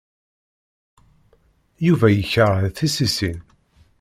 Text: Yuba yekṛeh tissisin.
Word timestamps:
Yuba 1.85 2.07
yekṛeh 2.11 2.65
tissisin. 2.77 3.39